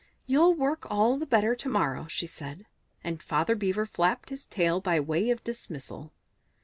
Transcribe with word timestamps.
"You'll 0.25 0.55
work 0.55 0.87
all 0.89 1.19
the 1.19 1.27
better 1.27 1.55
to 1.55 1.69
morrow," 1.69 2.07
she 2.07 2.25
said; 2.25 2.65
and 3.03 3.21
Father 3.21 3.53
Beaver 3.53 3.85
flapped 3.85 4.29
his 4.31 4.47
tail 4.47 4.79
by 4.81 4.99
way 4.99 5.29
of 5.29 5.43
dismissal. 5.43 6.11